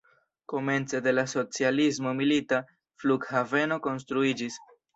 [0.53, 2.63] Komence de la socialismo milita
[3.05, 4.63] flughaveno konstruiĝis.